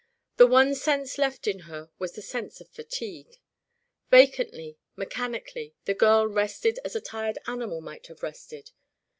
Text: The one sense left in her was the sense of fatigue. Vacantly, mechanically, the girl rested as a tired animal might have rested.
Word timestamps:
The 0.37 0.47
one 0.47 0.73
sense 0.73 1.19
left 1.19 1.45
in 1.47 1.59
her 1.69 1.91
was 1.99 2.13
the 2.13 2.23
sense 2.23 2.59
of 2.59 2.67
fatigue. 2.69 3.37
Vacantly, 4.09 4.79
mechanically, 4.95 5.75
the 5.85 5.93
girl 5.93 6.25
rested 6.25 6.79
as 6.83 6.95
a 6.95 7.01
tired 7.01 7.37
animal 7.45 7.81
might 7.81 8.07
have 8.07 8.23
rested. 8.23 8.71